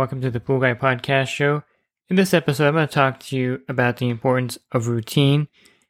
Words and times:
Welcome 0.00 0.22
to 0.22 0.30
the 0.30 0.40
Pool 0.40 0.58
Guy 0.58 0.72
Podcast 0.72 1.26
Show. 1.26 1.62
In 2.08 2.16
this 2.16 2.32
episode, 2.32 2.68
I'm 2.68 2.72
going 2.72 2.88
to 2.88 2.92
talk 2.92 3.20
to 3.20 3.36
you 3.36 3.60
about 3.68 3.98
the 3.98 4.08
importance 4.08 4.58
of 4.72 4.88
routine. 4.88 5.46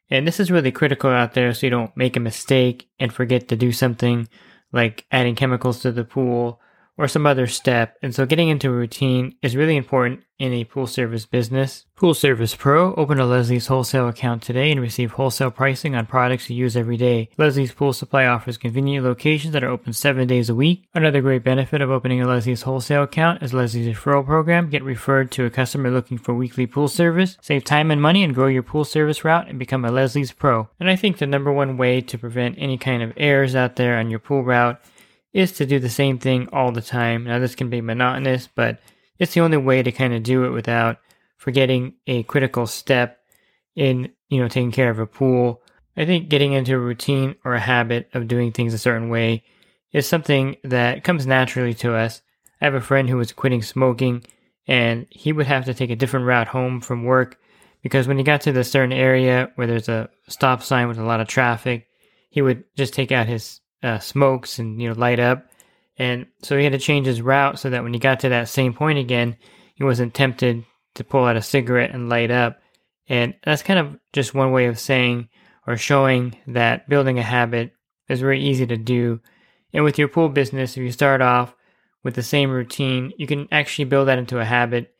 And 0.09 0.27
this 0.27 0.37
is 0.37 0.51
really 0.51 0.73
critical 0.73 1.09
out 1.09 1.33
there 1.33 1.53
so 1.53 1.65
you 1.65 1.69
don't 1.69 1.95
make 1.95 2.17
a 2.17 2.19
mistake 2.19 2.89
and 2.99 3.13
forget 3.13 3.47
to 3.47 3.55
do 3.55 3.71
something 3.71 4.27
like 4.73 5.05
adding 5.13 5.35
chemicals 5.35 5.81
to 5.83 5.93
the 5.93 6.03
pool 6.03 6.59
or 7.01 7.07
some 7.07 7.25
other 7.25 7.47
step. 7.47 7.97
And 8.03 8.13
so 8.13 8.27
getting 8.27 8.49
into 8.49 8.69
a 8.69 8.73
routine 8.73 9.35
is 9.41 9.55
really 9.55 9.75
important 9.75 10.23
in 10.37 10.53
a 10.53 10.63
pool 10.63 10.85
service 10.85 11.25
business. 11.25 11.85
Pool 11.95 12.13
Service 12.13 12.55
Pro, 12.55 12.93
open 12.95 13.19
a 13.19 13.25
Leslie's 13.25 13.67
wholesale 13.67 14.07
account 14.07 14.43
today 14.43 14.71
and 14.71 14.79
receive 14.79 15.11
wholesale 15.11 15.49
pricing 15.49 15.95
on 15.95 16.05
products 16.05 16.49
you 16.49 16.55
use 16.55 16.77
every 16.77 16.97
day. 16.97 17.29
Leslie's 17.37 17.71
Pool 17.71 17.93
Supply 17.93 18.25
offers 18.25 18.57
convenient 18.57 19.05
locations 19.05 19.53
that 19.53 19.63
are 19.63 19.69
open 19.69 19.93
seven 19.93 20.27
days 20.27 20.49
a 20.49 20.55
week. 20.55 20.87
Another 20.93 21.21
great 21.21 21.43
benefit 21.43 21.81
of 21.81 21.89
opening 21.89 22.21
a 22.21 22.27
Leslie's 22.27 22.63
wholesale 22.63 23.03
account 23.03 23.41
is 23.41 23.53
Leslie's 23.53 23.95
referral 23.95 24.25
program. 24.25 24.69
Get 24.69 24.83
referred 24.83 25.31
to 25.31 25.45
a 25.45 25.49
customer 25.49 25.89
looking 25.89 26.19
for 26.19 26.33
weekly 26.35 26.67
pool 26.67 26.87
service. 26.87 27.37
Save 27.41 27.63
time 27.63 27.89
and 27.89 28.01
money 28.01 28.23
and 28.23 28.35
grow 28.35 28.47
your 28.47 28.63
pool 28.63 28.85
service 28.85 29.23
route 29.23 29.47
and 29.47 29.57
become 29.57 29.85
a 29.85 29.91
Leslie's 29.91 30.31
Pro. 30.31 30.69
And 30.79 30.89
I 30.89 30.95
think 30.95 31.17
the 31.17 31.27
number 31.27 31.51
one 31.51 31.77
way 31.77 32.01
to 32.01 32.17
prevent 32.17 32.57
any 32.59 32.77
kind 32.77 33.01
of 33.01 33.13
errors 33.17 33.55
out 33.55 33.75
there 33.75 33.97
on 33.97 34.09
your 34.11 34.19
pool 34.19 34.43
route 34.43 34.79
is 35.33 35.51
to 35.53 35.65
do 35.65 35.79
the 35.79 35.89
same 35.89 36.17
thing 36.17 36.47
all 36.51 36.71
the 36.71 36.81
time. 36.81 37.25
Now, 37.25 37.39
this 37.39 37.55
can 37.55 37.69
be 37.69 37.81
monotonous, 37.81 38.47
but 38.53 38.79
it's 39.17 39.33
the 39.33 39.41
only 39.41 39.57
way 39.57 39.83
to 39.83 39.91
kind 39.91 40.13
of 40.13 40.23
do 40.23 40.45
it 40.45 40.49
without 40.49 40.97
forgetting 41.37 41.93
a 42.07 42.23
critical 42.23 42.67
step 42.67 43.19
in, 43.75 44.11
you 44.29 44.41
know, 44.41 44.47
taking 44.47 44.71
care 44.71 44.89
of 44.89 44.99
a 44.99 45.07
pool. 45.07 45.61
I 45.95 46.05
think 46.05 46.29
getting 46.29 46.53
into 46.53 46.75
a 46.75 46.79
routine 46.79 47.35
or 47.45 47.53
a 47.53 47.59
habit 47.59 48.09
of 48.13 48.27
doing 48.27 48.51
things 48.51 48.73
a 48.73 48.77
certain 48.77 49.09
way 49.09 49.43
is 49.91 50.07
something 50.07 50.57
that 50.63 51.03
comes 51.03 51.25
naturally 51.25 51.73
to 51.75 51.95
us. 51.95 52.21
I 52.61 52.65
have 52.65 52.75
a 52.75 52.81
friend 52.81 53.09
who 53.09 53.17
was 53.17 53.31
quitting 53.31 53.61
smoking 53.61 54.23
and 54.67 55.07
he 55.09 55.33
would 55.33 55.47
have 55.47 55.65
to 55.65 55.73
take 55.73 55.89
a 55.89 55.95
different 55.95 56.25
route 56.25 56.47
home 56.47 56.81
from 56.81 57.03
work 57.03 57.37
because 57.81 58.07
when 58.07 58.17
he 58.17 58.23
got 58.23 58.41
to 58.41 58.51
the 58.51 58.63
certain 58.63 58.93
area 58.93 59.51
where 59.55 59.67
there's 59.67 59.89
a 59.89 60.09
stop 60.27 60.61
sign 60.61 60.87
with 60.87 60.99
a 60.99 61.03
lot 61.03 61.19
of 61.19 61.27
traffic, 61.27 61.87
he 62.29 62.41
would 62.41 62.63
just 62.77 62.93
take 62.93 63.11
out 63.11 63.27
his 63.27 63.60
uh, 63.83 63.99
smokes 63.99 64.59
and 64.59 64.81
you 64.81 64.89
know 64.89 64.95
light 64.95 65.19
up, 65.19 65.47
and 65.97 66.25
so 66.41 66.57
he 66.57 66.63
had 66.63 66.73
to 66.73 66.79
change 66.79 67.05
his 67.05 67.21
route 67.21 67.59
so 67.59 67.69
that 67.69 67.83
when 67.83 67.93
he 67.93 67.99
got 67.99 68.21
to 68.21 68.29
that 68.29 68.49
same 68.49 68.73
point 68.73 68.99
again, 68.99 69.37
he 69.75 69.83
wasn't 69.83 70.13
tempted 70.13 70.63
to 70.95 71.03
pull 71.03 71.25
out 71.25 71.35
a 71.35 71.41
cigarette 71.41 71.91
and 71.91 72.09
light 72.09 72.31
up. 72.31 72.59
And 73.07 73.35
that's 73.43 73.63
kind 73.63 73.79
of 73.79 73.99
just 74.13 74.33
one 74.33 74.51
way 74.51 74.65
of 74.65 74.79
saying 74.79 75.29
or 75.67 75.77
showing 75.77 76.35
that 76.47 76.89
building 76.89 77.19
a 77.19 77.23
habit 77.23 77.73
is 78.09 78.21
very 78.21 78.41
easy 78.41 78.65
to 78.65 78.77
do. 78.77 79.19
And 79.73 79.83
with 79.83 79.97
your 79.97 80.07
pool 80.07 80.29
business, 80.29 80.75
if 80.75 80.83
you 80.83 80.91
start 80.91 81.21
off 81.21 81.55
with 82.03 82.15
the 82.15 82.23
same 82.23 82.49
routine, 82.49 83.13
you 83.17 83.27
can 83.27 83.47
actually 83.51 83.85
build 83.85 84.07
that 84.07 84.17
into 84.17 84.39
a 84.39 84.45
habit. 84.45 84.93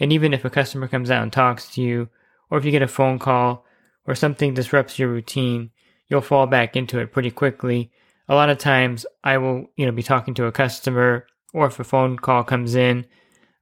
And 0.00 0.12
even 0.12 0.32
if 0.32 0.44
a 0.44 0.50
customer 0.50 0.88
comes 0.88 1.10
out 1.10 1.22
and 1.22 1.32
talks 1.32 1.68
to 1.74 1.82
you, 1.82 2.08
or 2.50 2.58
if 2.58 2.64
you 2.64 2.70
get 2.70 2.82
a 2.82 2.88
phone 2.88 3.18
call 3.18 3.64
or 4.06 4.14
something 4.14 4.54
disrupts 4.54 4.98
your 4.98 5.08
routine, 5.08 5.70
you'll 6.08 6.20
fall 6.20 6.46
back 6.46 6.76
into 6.76 6.98
it 6.98 7.12
pretty 7.12 7.30
quickly 7.30 7.90
a 8.28 8.34
lot 8.34 8.50
of 8.50 8.58
times 8.58 9.06
I 9.22 9.38
will, 9.38 9.66
you 9.76 9.86
know, 9.86 9.92
be 9.92 10.02
talking 10.02 10.34
to 10.34 10.46
a 10.46 10.52
customer 10.52 11.26
or 11.54 11.66
if 11.66 11.78
a 11.78 11.84
phone 11.84 12.18
call 12.18 12.44
comes 12.44 12.74
in, 12.74 13.06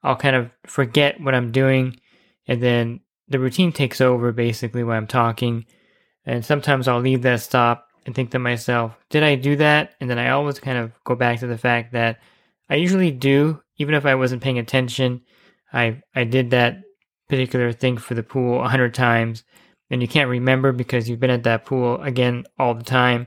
I'll 0.02 0.16
kind 0.16 0.36
of 0.36 0.50
forget 0.66 1.20
what 1.20 1.34
I'm 1.34 1.52
doing 1.52 2.00
and 2.46 2.62
then 2.62 3.00
the 3.28 3.38
routine 3.38 3.72
takes 3.72 4.00
over 4.00 4.32
basically 4.32 4.84
when 4.84 4.96
I'm 4.96 5.06
talking. 5.06 5.64
And 6.26 6.44
sometimes 6.44 6.88
I'll 6.88 7.00
leave 7.00 7.22
that 7.22 7.40
stop 7.40 7.88
and 8.06 8.14
think 8.14 8.30
to 8.30 8.38
myself, 8.38 8.96
did 9.10 9.22
I 9.22 9.34
do 9.34 9.56
that? 9.56 9.94
And 10.00 10.10
then 10.10 10.18
I 10.18 10.30
always 10.30 10.58
kind 10.58 10.78
of 10.78 10.92
go 11.04 11.14
back 11.14 11.40
to 11.40 11.46
the 11.46 11.58
fact 11.58 11.92
that 11.92 12.18
I 12.68 12.76
usually 12.76 13.10
do, 13.10 13.62
even 13.78 13.94
if 13.94 14.06
I 14.06 14.14
wasn't 14.14 14.42
paying 14.42 14.58
attention. 14.58 15.22
I 15.72 16.02
I 16.14 16.24
did 16.24 16.50
that 16.50 16.78
particular 17.28 17.72
thing 17.72 17.96
for 17.96 18.14
the 18.14 18.22
pool 18.22 18.62
a 18.62 18.68
hundred 18.68 18.94
times 18.94 19.44
and 19.90 20.02
you 20.02 20.08
can't 20.08 20.30
remember 20.30 20.72
because 20.72 21.08
you've 21.08 21.20
been 21.20 21.30
at 21.30 21.44
that 21.44 21.64
pool 21.64 22.00
again 22.02 22.44
all 22.58 22.74
the 22.74 22.84
time. 22.84 23.26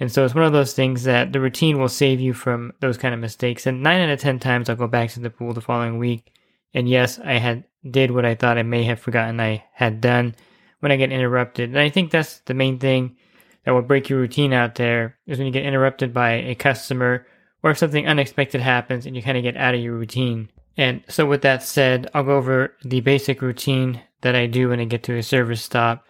And 0.00 0.10
so 0.10 0.24
it's 0.24 0.34
one 0.34 0.44
of 0.44 0.52
those 0.52 0.72
things 0.72 1.04
that 1.04 1.32
the 1.32 1.40
routine 1.40 1.78
will 1.78 1.88
save 1.88 2.20
you 2.20 2.32
from 2.32 2.72
those 2.80 2.96
kind 2.96 3.12
of 3.12 3.20
mistakes. 3.20 3.66
And 3.66 3.82
nine 3.82 4.00
out 4.00 4.08
of 4.08 4.18
10 4.18 4.38
times 4.38 4.68
I'll 4.68 4.76
go 4.76 4.86
back 4.86 5.10
to 5.10 5.20
the 5.20 5.28
pool 5.28 5.52
the 5.52 5.60
following 5.60 5.98
week. 5.98 6.32
And 6.72 6.88
yes, 6.88 7.18
I 7.22 7.34
had 7.34 7.64
did 7.88 8.10
what 8.10 8.24
I 8.24 8.34
thought 8.34 8.56
I 8.56 8.62
may 8.62 8.84
have 8.84 8.98
forgotten 8.98 9.38
I 9.38 9.64
had 9.74 10.00
done 10.00 10.34
when 10.80 10.90
I 10.90 10.96
get 10.96 11.12
interrupted. 11.12 11.68
And 11.68 11.78
I 11.78 11.90
think 11.90 12.10
that's 12.10 12.38
the 12.40 12.54
main 12.54 12.78
thing 12.78 13.16
that 13.64 13.72
will 13.72 13.82
break 13.82 14.08
your 14.08 14.18
routine 14.18 14.54
out 14.54 14.76
there 14.76 15.18
is 15.26 15.36
when 15.36 15.46
you 15.46 15.52
get 15.52 15.66
interrupted 15.66 16.14
by 16.14 16.30
a 16.30 16.54
customer 16.54 17.26
or 17.62 17.70
if 17.70 17.78
something 17.78 18.08
unexpected 18.08 18.62
happens 18.62 19.04
and 19.04 19.14
you 19.14 19.22
kind 19.22 19.36
of 19.36 19.42
get 19.42 19.58
out 19.58 19.74
of 19.74 19.80
your 19.82 19.94
routine. 19.94 20.50
And 20.78 21.02
so 21.08 21.26
with 21.26 21.42
that 21.42 21.62
said, 21.62 22.10
I'll 22.14 22.24
go 22.24 22.38
over 22.38 22.74
the 22.84 23.02
basic 23.02 23.42
routine 23.42 24.00
that 24.22 24.34
I 24.34 24.46
do 24.46 24.70
when 24.70 24.80
I 24.80 24.86
get 24.86 25.02
to 25.04 25.16
a 25.18 25.22
service 25.22 25.62
stop 25.62 26.06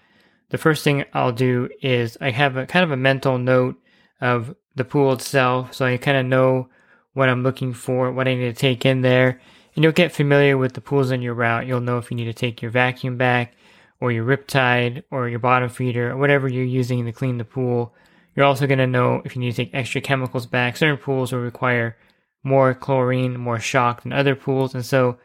the 0.50 0.58
first 0.58 0.84
thing 0.84 1.04
I'll 1.14 1.32
do 1.32 1.68
is 1.80 2.18
I 2.20 2.30
have 2.30 2.56
a 2.56 2.66
kind 2.66 2.84
of 2.84 2.90
a 2.90 2.96
mental 2.96 3.38
note 3.38 3.76
of 4.20 4.54
the 4.75 4.84
pool 4.84 5.12
itself, 5.12 5.75
so 5.75 5.84
I 5.84 5.97
kind 5.97 6.16
of 6.16 6.26
know 6.26 6.69
what 7.12 7.28
I'm 7.28 7.42
looking 7.42 7.72
for, 7.72 8.12
what 8.12 8.28
I 8.28 8.34
need 8.34 8.54
to 8.54 8.60
take 8.60 8.86
in 8.86 9.00
there, 9.00 9.41
and 9.75 9.82
you'll 9.84 9.92
get 9.92 10.12
familiar 10.12 10.56
with 10.56 10.75
the 10.75 10.81
pools 10.81 11.10
on 11.12 11.22
your 11.22 11.34
route. 11.34 11.66
You'll 11.66 11.81
know 11.81 11.98
if 11.98 12.10
you 12.10 12.16
need 12.16 12.26
to 12.26 12.32
take 12.32 12.62
your 12.62 12.70
vacuum 12.70 13.16
back, 13.16 13.54
or 14.00 14.12
your 14.12 14.25
Riptide, 14.25 15.03
or 15.10 15.28
your 15.28 15.38
bottom 15.38 15.69
feeder, 15.69 16.12
or 16.12 16.16
whatever 16.16 16.48
you're 16.48 16.64
using 16.64 17.04
to 17.04 17.12
clean 17.12 17.38
the 17.38 17.44
pool. 17.44 17.94
You're 18.34 18.47
also 18.47 18.66
going 18.66 18.78
to 18.78 18.86
know 18.86 19.22
if 19.25 19.34
you 19.34 19.41
need 19.41 19.50
to 19.50 19.56
take 19.56 19.75
extra 19.75 20.00
chemicals 20.00 20.47
back. 20.47 20.76
Certain 20.76 20.97
pools 20.97 21.32
will 21.32 21.41
require 21.41 21.97
more 22.42 22.72
chlorine, 22.72 23.38
more 23.38 23.60
shock 23.60 24.02
than 24.02 24.12
other 24.12 24.34
pools, 24.34 24.75
and 24.75 24.87
so 24.87 25.19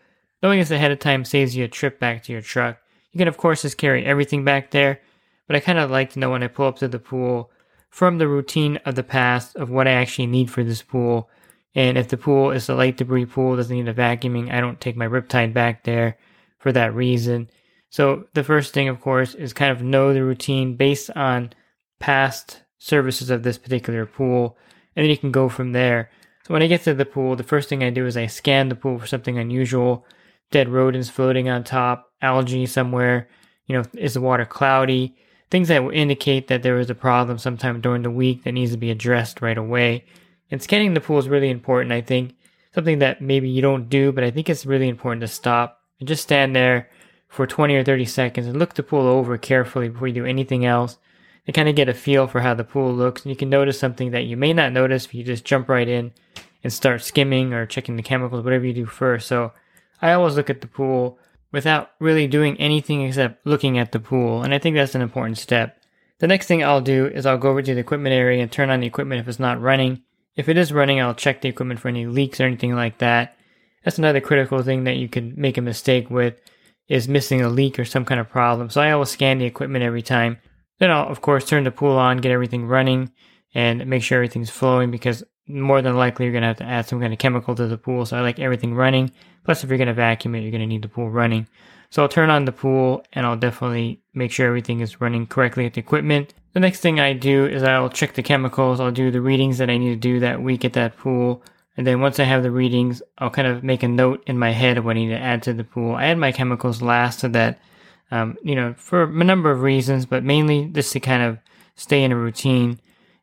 knowing 0.43 0.59
this 0.59 0.71
ahead 0.71 0.91
of 0.91 0.99
time 0.99 1.23
saves 1.23 1.55
you 1.55 1.63
a 1.63 1.67
trip 1.67 1.99
back 1.99 2.23
to 2.23 2.33
your 2.33 2.41
truck. 2.41 2.77
You 3.11 3.19
can, 3.19 3.27
of 3.27 3.37
course, 3.37 3.61
just 3.61 3.77
carry 3.77 4.05
everything 4.05 4.43
back 4.43 4.71
there, 4.71 4.99
but 5.47 5.55
I 5.55 5.61
kind 5.61 5.79
of 5.79 5.89
like 5.89 6.11
to 6.11 6.19
know 6.19 6.31
when 6.31 6.43
I 6.43 6.47
pull 6.47 6.67
up 6.67 6.77
to 6.79 6.87
the 6.87 6.99
pool 6.99 7.51
from 7.95 8.17
the 8.17 8.27
routine 8.27 8.75
of 8.83 8.95
the 8.95 9.03
past 9.03 9.55
of 9.55 9.69
what 9.69 9.87
I 9.87 9.91
actually 9.91 10.27
need 10.27 10.51
for 10.51 10.65
this 10.65 10.81
pool. 10.81 11.29
And 11.75 11.97
if 11.97 12.09
the 12.09 12.17
pool 12.17 12.51
is 12.51 12.67
a 12.67 12.75
light 12.75 12.97
debris 12.97 13.25
pool, 13.25 13.55
doesn't 13.55 13.73
need 13.73 13.87
a 13.87 13.93
vacuuming, 13.93 14.51
I 14.51 14.59
don't 14.59 14.81
take 14.81 14.97
my 14.97 15.07
Riptide 15.07 15.53
back 15.53 15.85
there 15.85 16.17
for 16.59 16.73
that 16.73 16.93
reason. 16.93 17.49
So 17.89 18.25
the 18.33 18.43
first 18.43 18.73
thing, 18.73 18.89
of 18.89 18.99
course, 18.99 19.33
is 19.33 19.53
kind 19.53 19.71
of 19.71 19.81
know 19.81 20.13
the 20.13 20.25
routine 20.25 20.75
based 20.75 21.09
on 21.11 21.53
past 22.01 22.63
services 22.79 23.29
of 23.29 23.43
this 23.43 23.57
particular 23.57 24.05
pool, 24.05 24.57
and 24.97 25.05
then 25.05 25.09
you 25.09 25.17
can 25.17 25.31
go 25.31 25.47
from 25.47 25.71
there. 25.71 26.09
So 26.45 26.53
when 26.53 26.63
I 26.63 26.67
get 26.67 26.83
to 26.83 26.93
the 26.93 27.05
pool, 27.05 27.37
the 27.37 27.43
first 27.43 27.69
thing 27.69 27.81
I 27.81 27.91
do 27.91 28.05
is 28.05 28.17
I 28.17 28.25
scan 28.25 28.67
the 28.67 28.75
pool 28.75 28.99
for 28.99 29.07
something 29.07 29.37
unusual, 29.37 30.05
dead 30.51 30.67
rodents 30.67 31.09
floating 31.09 31.47
on 31.47 31.63
top, 31.63 32.11
algae 32.21 32.65
somewhere, 32.65 33.29
you 33.67 33.77
know, 33.77 33.85
is 33.93 34.15
the 34.15 34.21
water 34.21 34.43
cloudy? 34.43 35.15
Things 35.49 35.67
that 35.67 35.83
indicate 35.93 36.47
that 36.47 36.63
there 36.63 36.79
is 36.79 36.89
a 36.89 36.95
problem 36.95 37.37
sometime 37.37 37.81
during 37.81 38.01
the 38.01 38.11
week 38.11 38.43
that 38.43 38.53
needs 38.53 38.71
to 38.71 38.77
be 38.77 38.91
addressed 38.91 39.41
right 39.41 39.57
away. 39.57 40.05
And 40.51 40.61
scanning 40.61 40.93
the 40.93 41.01
pool 41.01 41.19
is 41.19 41.29
really 41.29 41.49
important, 41.49 41.91
I 41.91 42.01
think. 42.01 42.35
Something 42.73 42.99
that 42.99 43.21
maybe 43.21 43.47
you 43.47 43.61
don't 43.61 43.89
do, 43.89 44.11
but 44.11 44.23
I 44.23 44.31
think 44.31 44.49
it's 44.49 44.65
really 44.65 44.89
important 44.89 45.21
to 45.21 45.27
stop 45.27 45.81
and 45.99 46.07
just 46.07 46.23
stand 46.23 46.55
there 46.55 46.89
for 47.29 47.47
20 47.47 47.75
or 47.75 47.83
30 47.83 48.05
seconds 48.05 48.47
and 48.47 48.59
look 48.59 48.73
the 48.73 48.83
pool 48.83 49.07
over 49.07 49.37
carefully 49.37 49.89
before 49.89 50.07
you 50.07 50.13
do 50.13 50.25
anything 50.25 50.65
else 50.65 50.97
to 51.45 51.51
kind 51.51 51.69
of 51.69 51.75
get 51.75 51.89
a 51.89 51.93
feel 51.93 52.27
for 52.27 52.41
how 52.41 52.53
the 52.53 52.63
pool 52.63 52.93
looks. 52.93 53.23
And 53.23 53.29
you 53.29 53.35
can 53.35 53.49
notice 53.49 53.79
something 53.79 54.11
that 54.11 54.25
you 54.25 54.35
may 54.35 54.53
not 54.53 54.73
notice 54.73 55.05
if 55.05 55.13
you 55.13 55.23
just 55.23 55.45
jump 55.45 55.69
right 55.69 55.87
in 55.87 56.11
and 56.63 56.73
start 56.73 57.03
skimming 57.03 57.53
or 57.53 57.65
checking 57.65 57.95
the 57.95 58.03
chemicals, 58.03 58.43
whatever 58.43 58.65
you 58.65 58.73
do 58.73 58.85
first. 58.85 59.27
So 59.27 59.53
I 60.01 60.13
always 60.13 60.35
look 60.35 60.49
at 60.49 60.61
the 60.61 60.67
pool 60.67 61.19
without 61.55 61.91
really 61.99 62.27
doing 62.27 62.55
anything 62.57 63.01
except 63.01 63.47
looking 63.47 63.79
at 63.79 63.93
the 63.93 63.99
pool, 63.99 64.43
and 64.43 64.53
I 64.53 64.59
think 64.59 64.75
that's 64.75 64.93
an 64.93 65.01
important 65.01 65.37
step. 65.37 65.81
The 66.19 66.27
next 66.27 66.47
thing 66.47 66.63
I'll 66.63 66.81
do 66.81 67.07
is 67.07 67.25
I'll 67.25 67.37
go 67.37 67.49
over 67.49 67.61
to 67.61 67.73
the 67.73 67.79
equipment 67.79 68.13
area 68.13 68.43
and 68.43 68.51
turn 68.51 68.69
on 68.69 68.81
the 68.81 68.87
equipment 68.87 69.21
if 69.21 69.27
it's 69.27 69.39
not 69.39 69.61
running. 69.61 70.03
If 70.35 70.49
it 70.49 70.57
is 70.57 70.73
running, 70.73 70.99
I'll 70.99 71.15
check 71.15 71.41
the 71.41 71.47
equipment 71.49 71.79
for 71.79 71.87
any 71.87 72.05
leaks 72.05 72.41
or 72.41 72.43
anything 72.43 72.75
like 72.75 72.97
that. 72.97 73.37
That's 73.83 73.97
another 73.97 74.19
critical 74.19 74.61
thing 74.63 74.83
that 74.83 74.97
you 74.97 75.07
could 75.07 75.37
make 75.37 75.57
a 75.57 75.61
mistake 75.61 76.09
with 76.09 76.39
is 76.89 77.07
missing 77.07 77.41
a 77.41 77.49
leak 77.49 77.79
or 77.79 77.85
some 77.85 78.03
kind 78.03 78.19
of 78.19 78.29
problem. 78.29 78.69
So 78.69 78.81
I 78.81 78.91
always 78.91 79.09
scan 79.09 79.37
the 79.39 79.45
equipment 79.45 79.83
every 79.83 80.01
time 80.01 80.37
Then 80.79 80.91
I'll, 80.91 81.07
of 81.07 81.21
course, 81.21 81.45
turn 81.45 81.63
the 81.63 81.71
pool 81.71 81.97
on, 81.97 82.17
get 82.17 82.31
everything 82.31 82.65
running, 82.65 83.11
and 83.53 83.85
make 83.87 84.03
sure 84.03 84.17
everything's 84.17 84.49
flowing 84.49 84.91
because 84.91 85.23
more 85.47 85.81
than 85.81 85.95
likely 85.95 86.25
you're 86.25 86.31
going 86.33 86.41
to 86.41 86.47
have 86.47 86.57
to 86.57 86.65
add 86.65 86.87
some 86.87 86.99
kind 86.99 87.13
of 87.13 87.19
chemical 87.19 87.55
to 87.55 87.67
the 87.67 87.77
pool. 87.77 88.05
So 88.05 88.17
I 88.17 88.21
like 88.21 88.39
everything 88.39 88.73
running. 88.73 89.11
Plus, 89.43 89.63
if 89.63 89.69
you're 89.69 89.77
going 89.77 89.87
to 89.87 89.93
vacuum 89.93 90.35
it, 90.35 90.41
you're 90.41 90.51
going 90.51 90.61
to 90.61 90.67
need 90.67 90.81
the 90.81 90.87
pool 90.87 91.09
running. 91.09 91.47
So 91.89 92.01
I'll 92.01 92.09
turn 92.09 92.29
on 92.29 92.45
the 92.45 92.51
pool 92.51 93.05
and 93.13 93.25
I'll 93.25 93.37
definitely 93.37 94.01
make 94.13 94.31
sure 94.31 94.47
everything 94.47 94.79
is 94.79 94.99
running 94.99 95.27
correctly 95.27 95.63
with 95.63 95.73
the 95.73 95.79
equipment. 95.79 96.33
The 96.53 96.59
next 96.59 96.79
thing 96.79 96.99
I 96.99 97.13
do 97.13 97.45
is 97.45 97.63
I'll 97.63 97.89
check 97.89 98.13
the 98.13 98.23
chemicals. 98.23 98.79
I'll 98.79 98.91
do 98.91 99.11
the 99.11 99.21
readings 99.21 99.57
that 99.59 99.69
I 99.69 99.77
need 99.77 99.89
to 99.89 99.95
do 99.95 100.19
that 100.21 100.41
week 100.41 100.65
at 100.65 100.73
that 100.73 100.97
pool. 100.97 101.43
And 101.77 101.85
then 101.85 102.01
once 102.01 102.19
I 102.19 102.23
have 102.23 102.43
the 102.43 102.51
readings, 102.51 103.01
I'll 103.17 103.29
kind 103.29 103.47
of 103.47 103.63
make 103.63 103.83
a 103.83 103.87
note 103.87 104.23
in 104.25 104.39
my 104.39 104.51
head 104.51 104.77
of 104.77 104.85
what 104.85 104.95
I 104.95 104.99
need 104.99 105.09
to 105.09 105.19
add 105.19 105.43
to 105.43 105.53
the 105.53 105.63
pool. 105.63 105.95
I 105.95 106.05
add 106.05 106.17
my 106.17 106.31
chemicals 106.31 106.81
last 106.81 107.19
so 107.19 107.27
that, 107.29 107.59
um, 108.11 108.37
you 108.43 108.55
know, 108.55 108.73
for 108.77 109.03
a 109.03 109.23
number 109.23 109.51
of 109.51 109.61
reasons, 109.61 110.05
but 110.05 110.23
mainly 110.23 110.65
just 110.67 110.93
to 110.93 110.99
kind 110.99 111.21
of 111.21 111.37
stay 111.75 112.03
in 112.03 112.11
a 112.11 112.15
routine. 112.15 112.79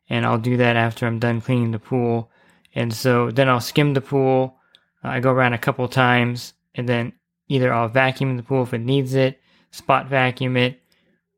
And 0.09 0.25
I'll 0.25 0.37
do 0.37 0.57
that 0.57 0.75
after 0.75 1.07
I'm 1.07 1.19
done 1.19 1.41
cleaning 1.41 1.71
the 1.71 1.79
pool. 1.79 2.29
And 2.75 2.93
so 2.93 3.31
then 3.31 3.49
I'll 3.49 3.61
skim 3.61 3.93
the 3.93 4.01
pool. 4.01 4.57
Uh, 5.03 5.09
I 5.09 5.19
go 5.19 5.31
around 5.31 5.53
a 5.53 5.57
couple 5.57 5.87
times 5.87 6.53
and 6.75 6.87
then 6.87 7.13
either 7.47 7.73
I'll 7.73 7.87
vacuum 7.87 8.37
the 8.37 8.43
pool 8.43 8.63
if 8.63 8.73
it 8.73 8.79
needs 8.79 9.13
it, 9.13 9.39
spot 9.71 10.07
vacuum 10.07 10.57
it, 10.57 10.81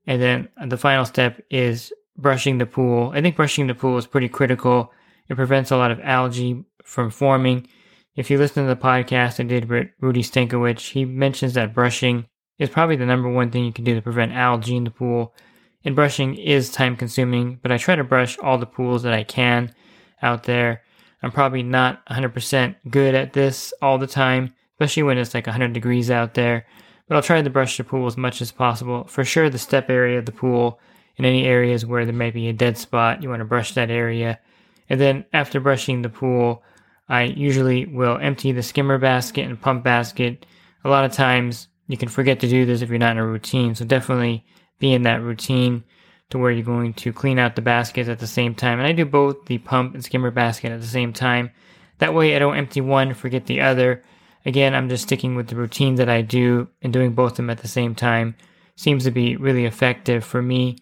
and 0.08 0.22
then 0.22 0.50
the 0.68 0.78
final 0.78 1.06
step 1.06 1.42
is 1.50 1.92
brushing 2.18 2.58
the 2.58 2.66
pool. 2.66 3.12
I 3.14 3.22
think 3.22 3.36
brushing 3.36 3.68
the 3.68 3.76
pool 3.76 3.98
is 3.98 4.08
pretty 4.08 4.30
critical. 4.30 4.92
It 5.28 5.36
prevents 5.36 5.72
a 5.72 5.78
lot 5.78 5.92
of 5.92 6.00
algae 6.02 6.64
from 6.84 7.10
forming. 7.10 7.68
If 8.16 8.30
you 8.30 8.38
listen 8.38 8.64
to 8.64 8.74
the 8.74 8.80
podcast 8.80 9.40
I 9.40 9.44
did 9.44 9.70
with 9.70 9.88
Rudy 10.00 10.22
Stankowitz, 10.22 10.92
he 10.92 11.04
mentions 11.04 11.54
that 11.56 11.74
brushing 11.74 12.28
is 12.58 12.70
probably 12.70 12.96
the 12.96 13.06
number 13.06 13.30
one 13.30 13.52
thing 13.52 13.66
you 13.66 13.74
can 13.74 13.84
do 13.84 13.96
to 13.96 14.02
prevent 14.02 14.32
algae 14.32 14.78
in 14.78 14.86
the 14.86 14.92
pool. 14.92 15.34
And 15.86 15.96
brushing 15.96 16.36
is 16.36 16.72
time 16.72 16.98
consuming, 16.98 17.60
but 17.62 17.72
I 17.72 17.78
try 17.78 17.96
to 17.96 18.04
brush 18.04 18.38
all 18.40 18.58
the 18.58 18.66
pools 18.66 19.04
that 19.04 19.14
I 19.14 19.24
can 19.24 19.74
out 20.22 20.44
there. 20.44 20.82
I'm 21.22 21.32
probably 21.32 21.64
not 21.64 22.06
100% 22.08 22.76
good 22.90 23.14
at 23.14 23.34
this 23.34 23.74
all 23.82 23.98
the 24.00 24.08
time, 24.08 24.54
especially 24.74 25.04
when 25.04 25.18
it's 25.20 25.34
like 25.34 25.46
100 25.46 25.74
degrees 25.74 26.10
out 26.10 26.34
there. 26.34 26.66
But 27.08 27.16
I'll 27.16 27.22
try 27.22 27.42
to 27.42 27.50
brush 27.52 27.78
the 27.78 27.84
pool 27.84 28.08
as 28.08 28.18
much 28.18 28.42
as 28.42 28.52
possible. 28.52 29.06
For 29.06 29.24
sure, 29.24 29.50
the 29.50 29.60
step 29.60 29.92
area 29.92 30.18
of 30.18 30.26
the 30.26 30.32
pool, 30.32 30.80
in 31.18 31.26
any 31.26 31.46
areas 31.46 31.86
where 31.86 32.04
there 32.04 32.14
may 32.14 32.32
be 32.32 32.50
a 32.50 32.54
dead 32.54 32.78
spot, 32.78 33.22
you 33.22 33.30
want 33.30 33.42
to 33.42 33.46
brush 33.46 33.74
that 33.76 33.92
area. 33.92 34.40
And 34.90 35.00
then 35.00 35.26
after 35.34 35.60
brushing 35.60 36.02
the 36.02 36.10
pool, 36.10 36.64
I 37.08 37.24
usually 37.24 37.86
will 37.86 38.18
empty 38.18 38.52
the 38.52 38.64
skimmer 38.64 38.98
basket 38.98 39.46
and 39.46 39.62
pump 39.62 39.84
basket. 39.84 40.46
A 40.84 40.90
lot 40.90 41.06
of 41.06 41.12
times 41.12 41.68
you 41.88 41.98
can 41.98 42.10
forget 42.10 42.40
to 42.40 42.50
do 42.50 42.66
this 42.66 42.82
if 42.82 42.90
you're 42.90 42.98
not 42.98 43.12
in 43.12 43.18
a 43.18 43.26
routine. 43.26 43.76
So 43.76 43.86
definitely 43.86 44.44
be 44.80 44.94
in 44.94 45.04
that 45.04 45.22
routine 45.22 45.84
to 46.30 46.38
where 46.38 46.52
you're 46.52 46.66
going 46.66 46.94
to 46.94 47.14
clean 47.14 47.40
out 47.40 47.56
the 47.56 47.62
baskets 47.62 48.10
at 48.10 48.20
the 48.20 48.28
same 48.28 48.56
time. 48.56 48.80
And 48.80 48.88
I 48.88 48.92
do 48.92 49.06
both 49.06 49.46
the 49.46 49.58
pump 49.60 49.94
and 49.94 50.04
skimmer 50.04 50.32
basket 50.32 50.72
at 50.72 50.82
the 50.82 50.88
same 50.88 51.14
time. 51.14 51.52
That 52.00 52.14
way 52.14 52.36
I 52.36 52.40
don't 52.40 52.58
empty 52.58 52.82
one, 52.82 53.14
forget 53.14 53.46
the 53.46 53.62
other. 53.62 54.04
Again, 54.46 54.76
I'm 54.76 54.90
just 54.90 55.04
sticking 55.04 55.36
with 55.36 55.48
the 55.48 55.56
routine 55.56 55.96
that 55.96 56.10
I 56.10 56.22
do 56.22 56.68
and 56.82 56.92
doing 56.92 57.14
both 57.14 57.34
of 57.34 57.38
them 57.38 57.50
at 57.50 57.60
the 57.60 57.68
same 57.68 57.96
time. 57.96 58.36
Seems 58.76 59.06
to 59.06 59.12
be 59.12 59.36
really 59.38 59.66
effective 59.66 60.24
for 60.24 60.42
me. 60.42 60.78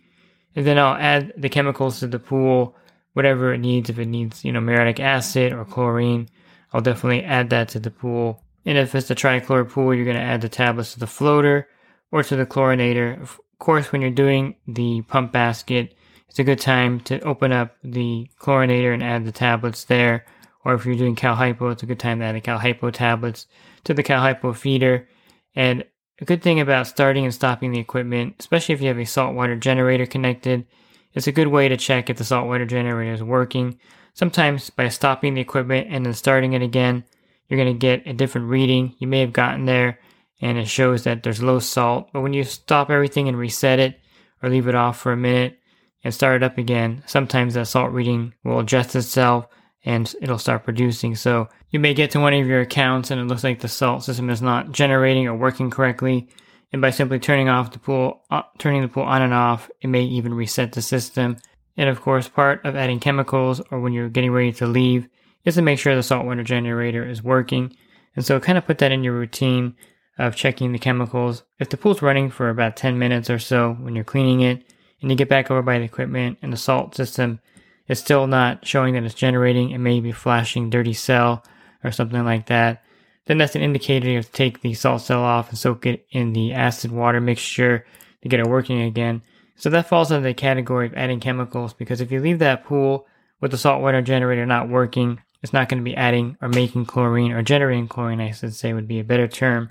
And 0.56 0.66
then 0.66 0.78
I'll 0.78 0.96
add 0.96 1.34
the 1.38 1.50
chemicals 1.50 2.00
to 2.00 2.08
the 2.08 2.20
pool, 2.20 2.76
whatever 3.14 3.54
it 3.54 3.60
needs. 3.60 3.90
If 3.90 4.00
it 4.00 4.06
needs, 4.06 4.44
you 4.44 4.52
know, 4.52 4.62
muriatic 4.62 5.00
acid 5.00 5.54
or 5.54 5.66
chlorine, 5.66 6.30
I'll 6.72 6.82
definitely 6.82 7.24
add 7.24 7.50
that 7.52 7.70
to 7.70 7.80
the 7.80 7.92
pool. 7.92 8.44
And 8.66 8.78
if 8.78 8.96
it's 8.96 9.12
a 9.12 9.16
trichlor 9.16 9.70
pool, 9.70 9.94
you're 9.94 10.06
going 10.06 10.18
to 10.18 10.24
add 10.24 10.42
the 10.42 10.50
tablets 10.50 10.94
to 10.94 11.00
the 11.00 11.08
floater 11.08 11.68
or 12.12 12.24
to 12.24 12.36
the 12.36 12.46
chlorinator. 12.46 13.30
Course, 13.64 13.94
when 13.94 14.02
you're 14.02 14.12
doing 14.12 14.56
the 14.68 15.04
pump 15.04 15.32
basket, 15.32 15.96
it's 16.28 16.38
a 16.38 16.44
good 16.44 16.60
time 16.60 17.00
to 17.02 17.22
open 17.22 17.54
up 17.54 17.78
the 17.82 18.30
chlorinator 18.38 18.94
and 18.94 19.02
add 19.02 19.24
the 19.24 19.32
tablets 19.32 19.86
there 19.86 20.26
or 20.64 20.74
if 20.74 20.86
you're 20.86 20.96
doing 20.96 21.16
Cal 21.16 21.36
Hypo, 21.36 21.70
it's 21.70 21.84
a 21.84 21.86
good 21.86 22.00
time 22.00 22.20
to 22.20 22.26
add 22.26 22.36
the 22.36 22.42
Cal 22.42 22.60
Hypo 22.60 22.90
tablets 22.92 23.48
to 23.84 23.94
the 23.94 24.04
Cal 24.04 24.22
Hypo 24.22 24.54
feeder. 24.54 25.08
And 25.56 25.84
a 26.20 26.26
good 26.26 26.42
thing 26.42 26.60
about 26.60 26.88
starting 26.88 27.26
and 27.26 27.34
stopping 27.34 27.72
the 27.72 27.80
equipment, 27.80 28.36
especially 28.40 28.74
if 28.74 28.82
you 28.82 28.88
have 28.88 29.00
a 29.00 29.06
saltwater 29.06 29.56
generator 29.56 30.06
connected, 30.06 30.66
it's 31.14 31.28
a 31.28 31.32
good 31.32 31.48
way 31.48 31.68
to 31.68 31.78
check 31.78 32.10
if 32.10 32.18
the 32.18 32.24
saltwater 32.24 32.66
generator 32.66 33.14
is 33.14 33.22
working. 33.22 33.78
Sometimes 34.14 34.70
by 34.70 34.88
stopping 34.90 35.34
the 35.34 35.42
equipment 35.42 35.88
and 35.90 36.06
then 36.06 36.14
starting 36.14 36.54
it 36.54 36.62
again, 36.62 37.04
you're 37.48 37.64
going 37.64 37.74
to 37.74 37.80
get 37.80 38.08
a 38.08 38.14
different 38.14 38.50
reading. 38.50 38.96
You 39.00 39.08
may 39.08 39.20
have 39.20 39.34
gotten 39.34 39.66
there 39.66 40.00
and 40.44 40.58
it 40.58 40.68
shows 40.68 41.06
that 41.06 41.24
there's 41.24 41.42
low 41.42 41.58
salt, 41.58 42.10
but 42.12 42.20
when 42.20 42.34
you 42.34 42.44
stop 42.44 42.90
everything 42.90 43.30
and 43.30 43.38
reset 43.38 43.80
it 43.80 43.98
or 44.42 44.50
leave 44.50 44.68
it 44.68 44.76
off 44.76 45.00
for 45.00 45.14
a 45.14 45.18
minute 45.18 45.58
and 46.04 46.14
start 46.14 46.36
it 46.36 46.44
up 46.44 46.58
again, 46.58 47.02
sometimes 47.06 47.54
that 47.54 47.66
salt 47.66 47.94
reading 47.94 48.34
will 48.44 48.60
adjust 48.60 48.94
itself 48.94 49.48
and 49.86 50.14
it'll 50.22 50.38
start 50.38 50.66
producing. 50.66 51.16
So 51.16 51.48
you 51.70 51.80
may 51.80 51.94
get 51.94 52.12
to 52.12 52.20
one 52.20 52.34
of 52.34 52.46
your 52.46 52.60
accounts 52.60 53.10
and 53.10 53.22
it 53.22 53.24
looks 53.24 53.46
like 53.46 53.62
the 53.62 53.70
salt 53.70 54.04
system 54.04 54.30
is 54.30 54.42
not 54.42 54.74
generating 54.74 55.28
or 55.28 55.34
working 55.34 55.70
correctly. 55.70 56.28
And 56.74 56.82
by 56.82 56.90
simply 56.90 57.20
turning 57.20 57.48
off 57.48 57.72
the 57.72 57.80
pool, 57.80 58.24
uh, 58.30 58.42
turning 58.58 58.82
the 58.82 58.90
pool 58.90 59.04
on 59.04 59.22
and 59.22 59.34
off, 59.34 59.72
it 59.80 59.88
may 59.88 60.04
even 60.04 60.34
reset 60.34 60.74
the 60.74 60.82
system. 60.82 61.38
And 61.78 61.90
of 61.90 62.02
course, 62.02 62.28
part 62.28 62.66
of 62.66 62.76
adding 62.76 63.00
chemicals 63.00 63.62
or 63.72 63.80
when 63.80 63.94
you're 63.94 64.10
getting 64.10 64.32
ready 64.32 64.52
to 64.54 64.68
leave 64.68 65.08
is 65.46 65.56
to 65.56 65.62
make 65.62 65.80
sure 65.80 65.96
the 65.96 66.04
saltwater 66.04 66.44
generator 66.44 67.08
is 67.08 67.24
working. 67.24 67.74
And 68.18 68.26
so 68.26 68.42
kind 68.42 68.58
of 68.58 68.66
put 68.66 68.80
that 68.80 68.92
in 68.92 69.06
your 69.06 69.14
routine 69.14 69.78
of 70.18 70.36
checking 70.36 70.72
the 70.72 70.80
chemicals. 70.80 71.44
If 71.60 71.70
the 71.70 71.78
pool's 71.78 72.02
running 72.02 72.30
for 72.30 72.50
about 72.50 72.76
10 72.76 73.00
minutes 73.00 73.30
or 73.30 73.40
so 73.40 73.74
when 73.74 73.96
you're 73.96 74.04
cleaning 74.04 74.42
it 74.42 74.64
and 75.02 75.10
you 75.10 75.18
get 75.18 75.30
back 75.30 75.50
over 75.50 75.62
by 75.62 75.80
the 75.80 75.86
equipment 75.86 76.38
and 76.42 76.54
the 76.54 76.58
salt 76.58 76.96
system 76.96 77.40
is 77.88 78.00
still 78.00 78.28
not 78.28 78.66
showing 78.66 78.94
that 78.94 79.04
it's 79.04 79.14
generating. 79.14 79.72
It 79.72 79.80
may 79.80 80.00
be 80.00 80.12
flashing 80.12 80.70
dirty 80.70 80.94
cell 80.94 81.44
or 81.84 81.92
something 81.92 82.24
like 82.24 82.48
that. 82.48 82.84
Then 83.26 83.38
that's 83.38 83.56
an 83.56 83.62
indicator 83.62 84.10
you 84.10 84.18
have 84.18 84.26
to 84.26 84.32
take 84.32 84.62
the 84.62 84.74
salt 84.74 85.02
cell 85.02 85.22
off 85.22 85.50
and 85.50 85.58
soak 85.58 85.86
it 85.86 86.06
in 86.12 86.34
the 86.34 86.54
acid 86.54 86.92
water 86.92 87.22
mixture 87.22 87.86
to 88.22 88.30
get 88.30 88.40
it 88.40 88.48
working 88.48 88.82
again. 88.82 89.22
So 89.56 89.70
that 89.70 89.88
falls 89.88 90.12
under 90.12 90.28
the 90.28 90.34
category 90.34 90.88
of 90.88 90.94
adding 90.94 91.20
chemicals 91.20 91.74
because 91.74 92.02
if 92.02 92.12
you 92.12 92.20
leave 92.20 92.40
that 92.40 92.66
pool 92.66 93.08
with 93.40 93.52
the 93.52 93.58
saltwater 93.58 94.02
generator 94.02 94.46
not 94.46 94.70
working, 94.70 95.22
it's 95.42 95.54
not 95.54 95.70
going 95.70 95.82
to 95.82 95.90
be 95.90 95.96
adding 95.96 96.38
or 96.42 96.50
making 96.50 96.86
chlorine 96.86 97.32
or 97.32 97.44
generating 97.44 97.88
chlorine, 97.88 98.22
I 98.22 98.32
should 98.32 98.56
say 98.56 98.74
would 98.74 98.88
be 98.88 99.00
a 99.00 99.04
better 99.04 99.28
term 99.28 99.70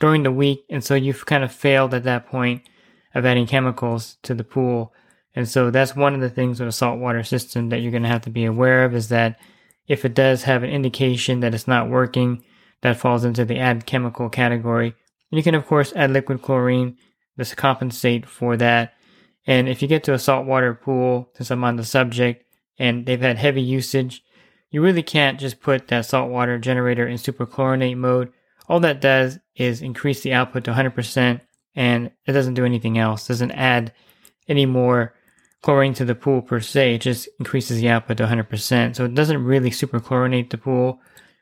during 0.00 0.24
the 0.24 0.32
week. 0.32 0.64
And 0.68 0.82
so 0.82 0.94
you've 0.94 1.26
kind 1.26 1.44
of 1.44 1.52
failed 1.52 1.94
at 1.94 2.04
that 2.04 2.26
point 2.26 2.62
of 3.14 3.24
adding 3.24 3.46
chemicals 3.46 4.16
to 4.22 4.34
the 4.34 4.44
pool. 4.44 4.92
And 5.36 5.48
so 5.48 5.70
that's 5.70 5.94
one 5.94 6.14
of 6.14 6.20
the 6.20 6.30
things 6.30 6.58
with 6.58 6.68
a 6.68 6.72
saltwater 6.72 7.22
system 7.22 7.68
that 7.68 7.78
you're 7.78 7.92
going 7.92 8.02
to 8.02 8.08
have 8.08 8.22
to 8.22 8.30
be 8.30 8.44
aware 8.44 8.84
of 8.84 8.94
is 8.94 9.08
that 9.10 9.38
if 9.86 10.04
it 10.04 10.14
does 10.14 10.42
have 10.44 10.62
an 10.62 10.70
indication 10.70 11.40
that 11.40 11.54
it's 11.54 11.68
not 11.68 11.88
working, 11.88 12.42
that 12.82 12.96
falls 12.96 13.24
into 13.24 13.44
the 13.44 13.58
add 13.58 13.86
chemical 13.86 14.28
category. 14.28 14.94
You 15.30 15.42
can 15.42 15.54
of 15.54 15.66
course 15.66 15.92
add 15.94 16.10
liquid 16.10 16.42
chlorine 16.42 16.96
to 17.38 17.56
compensate 17.56 18.26
for 18.26 18.56
that. 18.56 18.94
And 19.46 19.68
if 19.68 19.82
you 19.82 19.88
get 19.88 20.04
to 20.04 20.14
a 20.14 20.18
saltwater 20.18 20.74
pool, 20.74 21.30
since 21.34 21.50
I'm 21.50 21.64
on 21.64 21.76
the 21.76 21.84
subject, 21.84 22.44
and 22.78 23.06
they've 23.06 23.20
had 23.20 23.38
heavy 23.38 23.62
usage, 23.62 24.22
you 24.70 24.82
really 24.82 25.02
can't 25.02 25.40
just 25.40 25.60
put 25.60 25.88
that 25.88 26.06
saltwater 26.06 26.58
generator 26.58 27.06
in 27.06 27.16
superchlorinate 27.16 27.96
mode. 27.96 28.32
All 28.68 28.80
that 28.80 29.00
does 29.00 29.38
is 29.60 29.82
increase 29.82 30.22
the 30.22 30.32
output 30.32 30.64
to 30.64 30.72
100% 30.72 31.40
and 31.76 32.10
it 32.26 32.32
doesn't 32.32 32.54
do 32.54 32.64
anything 32.64 32.98
else. 32.98 33.28
Doesn't 33.28 33.52
add 33.52 33.92
any 34.48 34.66
more 34.66 35.14
chlorine 35.62 35.94
to 35.94 36.04
the 36.04 36.14
pool 36.14 36.42
per 36.42 36.60
se. 36.60 36.94
It 36.94 37.02
just 37.02 37.28
increases 37.38 37.80
the 37.80 37.90
output 37.90 38.16
to 38.16 38.26
100%. 38.26 38.96
So 38.96 39.04
it 39.04 39.14
doesn't 39.14 39.44
really 39.44 39.70
superchlorinate 39.70 40.50
the 40.50 40.58
pool 40.58 41.00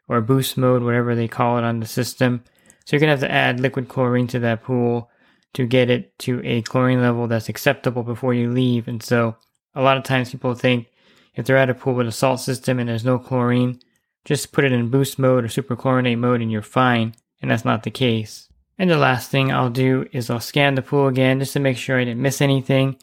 or 0.09 0.21
boost 0.21 0.57
mode, 0.57 0.83
whatever 0.83 1.15
they 1.15 1.29
call 1.29 1.59
it 1.59 1.65
on 1.65 1.81
the 1.81 1.87
system. 1.87 2.43
So 2.85 2.97
you're 2.97 3.01
going 3.01 3.17
to 3.17 3.21
have 3.21 3.31
to 3.31 3.33
add 3.33 3.61
liquid 3.61 3.89
chlorine 3.89 4.27
to 4.29 4.39
that 4.41 4.63
pool 4.63 5.11
to 5.55 5.67
get 5.67 5.91
it 5.91 6.19
to 6.21 6.43
a 6.45 6.63
chlorine 6.63 7.01
level 7.01 7.27
that's 7.27 7.49
acceptable 7.49 8.03
before 8.03 8.35
you 8.35 8.51
leave. 8.51 8.89
And 8.89 9.03
so 9.03 9.37
a 9.75 9.83
lot 9.83 9.97
of 9.97 10.05
times 10.05 10.31
people 10.31 10.55
think 10.55 10.89
if 11.35 11.47
they're 11.47 11.57
at 11.57 11.71
a 11.71 11.75
pool 11.75 11.95
with 11.95 12.09
a 12.09 12.13
salt 12.13 12.41
system 12.41 12.79
and 12.79 12.89
there's 12.89 13.05
no 13.05 13.19
chlorine, 13.19 13.81
just 14.25 14.53
put 14.53 14.65
it 14.65 14.73
in 14.73 14.91
boost 14.91 15.19
mode 15.19 15.45
or 15.45 15.49
superchlorinate 15.49 16.19
mode 16.19 16.43
and 16.43 16.51
you're 16.51 16.63
fine. 16.63 17.15
And 17.41 17.51
that's 17.51 17.65
not 17.65 17.83
the 17.83 17.91
case. 17.91 18.49
And 18.79 18.91
the 18.91 18.97
last 18.97 19.31
thing 19.31 19.51
I'll 19.51 19.71
do 19.71 20.07
is 20.13 20.31
I'll 20.31 20.41
scan 20.41 20.75
the 20.75 20.83
pool 20.83 21.09
again 21.09 21.41
just 21.41 21.53
to 21.55 21.61
make 21.61 21.77
sure 21.77 21.99
I 21.99 22.05
didn't 22.05 22.23
miss 22.23 22.41
anything. 22.41 22.97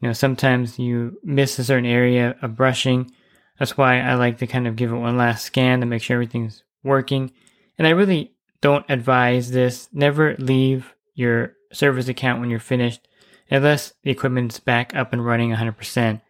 You 0.00 0.08
know, 0.08 0.12
sometimes 0.12 0.78
you 0.78 1.18
miss 1.22 1.58
a 1.58 1.64
certain 1.64 1.86
area 1.86 2.36
of 2.42 2.56
brushing. 2.56 3.10
That's 3.58 3.76
why 3.76 4.00
I 4.00 4.14
like 4.14 4.38
to 4.38 4.46
kind 4.46 4.66
of 4.66 4.76
give 4.76 4.92
it 4.92 4.96
one 4.96 5.16
last 5.16 5.44
scan 5.44 5.80
to 5.80 5.86
make 5.86 6.02
sure 6.02 6.14
everything's 6.14 6.62
working. 6.82 7.32
And 7.78 7.86
I 7.86 7.90
really 7.90 8.32
don't 8.60 8.84
advise 8.88 9.50
this. 9.50 9.88
Never 9.92 10.34
leave 10.38 10.94
your 11.14 11.54
service 11.72 12.08
account 12.08 12.40
when 12.40 12.50
you're 12.50 12.58
finished 12.58 13.06
unless 13.50 13.92
the 14.02 14.10
equipment's 14.10 14.60
back 14.60 14.94
up 14.94 15.12
and 15.12 15.24
running 15.24 15.50
100%. 15.50 16.20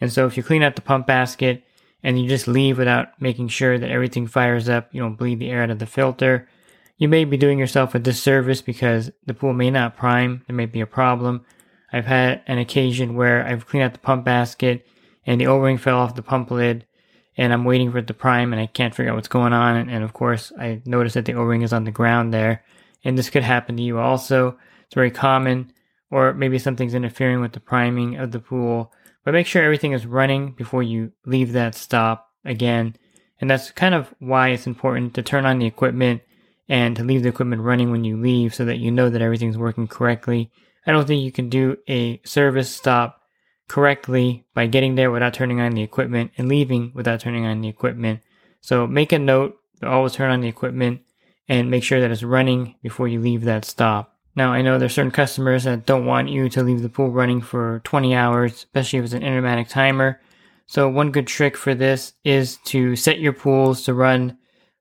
And 0.00 0.12
so 0.12 0.26
if 0.26 0.36
you 0.36 0.42
clean 0.42 0.62
out 0.62 0.76
the 0.76 0.82
pump 0.82 1.06
basket 1.06 1.64
and 2.02 2.20
you 2.20 2.28
just 2.28 2.46
leave 2.48 2.78
without 2.78 3.20
making 3.20 3.48
sure 3.48 3.78
that 3.78 3.90
everything 3.90 4.26
fires 4.26 4.68
up, 4.68 4.88
you 4.92 5.00
don't 5.00 5.16
bleed 5.16 5.40
the 5.40 5.50
air 5.50 5.62
out 5.62 5.70
of 5.70 5.80
the 5.80 5.86
filter, 5.86 6.48
you 6.98 7.08
may 7.08 7.24
be 7.24 7.36
doing 7.36 7.58
yourself 7.58 7.94
a 7.94 7.98
disservice 7.98 8.60
because 8.60 9.10
the 9.24 9.34
pool 9.34 9.52
may 9.52 9.70
not 9.70 9.96
prime. 9.96 10.42
There 10.46 10.56
may 10.56 10.66
be 10.66 10.80
a 10.80 10.86
problem. 10.86 11.44
I've 11.92 12.06
had 12.06 12.42
an 12.46 12.58
occasion 12.58 13.14
where 13.14 13.46
I've 13.46 13.66
cleaned 13.66 13.84
out 13.84 13.92
the 13.92 14.00
pump 14.00 14.24
basket 14.24 14.86
and 15.24 15.40
the 15.40 15.46
O-ring 15.46 15.78
fell 15.78 15.98
off 15.98 16.16
the 16.16 16.22
pump 16.22 16.50
lid 16.50 16.84
and 17.36 17.52
I'm 17.52 17.64
waiting 17.64 17.92
for 17.92 17.98
it 17.98 18.08
to 18.08 18.14
prime 18.14 18.52
and 18.52 18.60
I 18.60 18.66
can't 18.66 18.94
figure 18.94 19.12
out 19.12 19.14
what's 19.14 19.28
going 19.28 19.52
on. 19.52 19.76
And, 19.76 19.90
and 19.90 20.02
of 20.02 20.12
course, 20.12 20.52
I 20.58 20.82
notice 20.84 21.14
that 21.14 21.24
the 21.24 21.34
O-ring 21.34 21.62
is 21.62 21.72
on 21.72 21.84
the 21.84 21.92
ground 21.92 22.34
there. 22.34 22.64
And 23.04 23.16
this 23.16 23.30
could 23.30 23.44
happen 23.44 23.76
to 23.76 23.82
you 23.82 23.98
also. 23.98 24.58
It's 24.84 24.94
very 24.94 25.12
common, 25.12 25.72
or 26.10 26.34
maybe 26.34 26.58
something's 26.58 26.94
interfering 26.94 27.40
with 27.40 27.52
the 27.52 27.60
priming 27.60 28.16
of 28.16 28.32
the 28.32 28.40
pool. 28.40 28.92
But 29.24 29.34
make 29.34 29.46
sure 29.46 29.62
everything 29.62 29.92
is 29.92 30.04
running 30.04 30.52
before 30.52 30.82
you 30.82 31.12
leave 31.24 31.52
that 31.52 31.76
stop 31.76 32.32
again. 32.44 32.96
And 33.40 33.48
that's 33.48 33.70
kind 33.70 33.94
of 33.94 34.12
why 34.18 34.48
it's 34.48 34.66
important 34.66 35.14
to 35.14 35.22
turn 35.22 35.46
on 35.46 35.60
the 35.60 35.66
equipment 35.66 36.22
and 36.68 36.96
to 36.96 37.04
leave 37.04 37.22
the 37.22 37.28
equipment 37.28 37.62
running 37.62 37.90
when 37.90 38.04
you 38.04 38.16
leave 38.16 38.54
so 38.54 38.64
that 38.64 38.78
you 38.78 38.90
know 38.90 39.08
that 39.08 39.22
everything's 39.22 39.58
working 39.58 39.88
correctly. 39.88 40.50
I 40.86 40.92
don't 40.92 41.06
think 41.06 41.22
you 41.22 41.32
can 41.32 41.48
do 41.48 41.76
a 41.88 42.20
service 42.24 42.70
stop 42.74 43.22
correctly 43.68 44.46
by 44.54 44.66
getting 44.66 44.94
there 44.94 45.10
without 45.10 45.34
turning 45.34 45.60
on 45.60 45.72
the 45.72 45.82
equipment 45.82 46.32
and 46.38 46.48
leaving 46.48 46.92
without 46.94 47.20
turning 47.20 47.44
on 47.44 47.60
the 47.60 47.68
equipment. 47.68 48.20
So 48.60 48.86
make 48.86 49.12
a 49.12 49.18
note 49.18 49.56
to 49.80 49.88
always 49.88 50.14
turn 50.14 50.30
on 50.30 50.40
the 50.40 50.48
equipment 50.48 51.02
and 51.48 51.70
make 51.70 51.84
sure 51.84 52.00
that 52.00 52.10
it's 52.10 52.22
running 52.22 52.74
before 52.82 53.08
you 53.08 53.20
leave 53.20 53.44
that 53.44 53.64
stop. 53.64 54.16
Now, 54.34 54.52
I 54.52 54.62
know 54.62 54.78
there's 54.78 54.94
certain 54.94 55.10
customers 55.10 55.64
that 55.64 55.86
don't 55.86 56.06
want 56.06 56.28
you 56.28 56.48
to 56.50 56.62
leave 56.62 56.82
the 56.82 56.88
pool 56.88 57.10
running 57.10 57.40
for 57.40 57.80
20 57.84 58.14
hours, 58.14 58.52
especially 58.52 59.00
if 59.00 59.06
it's 59.06 59.14
an 59.14 59.22
intermatic 59.22 59.68
timer. 59.68 60.20
So 60.66 60.88
one 60.88 61.10
good 61.10 61.26
trick 61.26 61.56
for 61.56 61.74
this 61.74 62.12
is 62.24 62.58
to 62.66 62.94
set 62.94 63.18
your 63.18 63.32
pools 63.32 63.84
to 63.84 63.94
run 63.94 64.38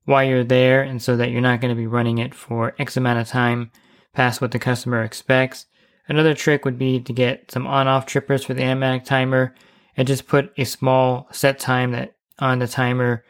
while 0.08 0.24
you're 0.24 0.44
there 0.44 0.82
and 0.82 1.02
so 1.02 1.18
that 1.18 1.32
you're 1.32 1.42
not 1.42 1.60
going 1.60 1.70
to 1.70 1.80
be 1.80 1.86
running 1.86 2.18
it 2.18 2.34
for 2.34 2.74
X 2.80 2.96
amount 2.96 3.20
of 3.20 3.28
time 3.28 3.70
past 4.14 4.40
what 4.40 4.52
the 4.52 4.58
customer 4.58 5.04
expects. 5.04 5.66
Another 6.08 6.34
trick 6.34 6.64
would 6.64 6.80
be 6.80 7.02
to 7.02 7.12
get 7.12 7.52
some 7.52 7.68
on-off 7.68 8.06
trippers 8.06 8.46
for 8.46 8.54
the 8.54 8.64
automatic 8.64 9.04
timer 9.04 9.54
and 9.98 10.08
just 10.08 10.26
put 10.26 10.54
a 10.58 10.64
small 10.64 11.28
set 11.32 11.60
time 11.60 11.92
that 11.92 12.16
on 12.40 12.60
the 12.60 12.70
timer 12.70 13.26